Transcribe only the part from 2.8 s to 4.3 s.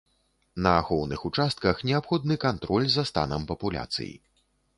за станам папуляцый.